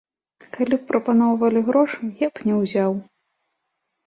Калі 0.55 0.71
б 0.71 0.79
прапаноўвалі 0.91 1.61
грошы 1.67 2.09
я 2.25 2.31
б 2.33 2.47
не 2.49 2.53
ўзяў. 2.63 2.91